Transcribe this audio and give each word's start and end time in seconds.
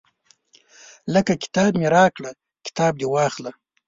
لکه 1.13 1.33
کتاب 1.43 1.71
مې 1.79 1.87
راکړه 1.95 2.31
کتاب 2.67 2.93
دې 2.99 3.07
واخله. 3.13 3.51